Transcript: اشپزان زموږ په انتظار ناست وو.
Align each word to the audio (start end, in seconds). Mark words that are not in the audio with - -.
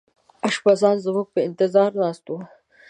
اشپزان 0.47 0.95
زموږ 1.05 1.27
په 1.33 1.39
انتظار 1.47 1.91
ناست 2.01 2.25
وو. 2.29 2.37